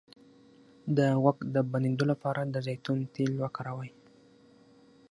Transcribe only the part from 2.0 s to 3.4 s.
لپاره د زیتون تېل